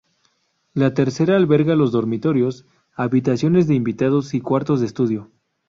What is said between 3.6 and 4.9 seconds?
de invitados y cuartos de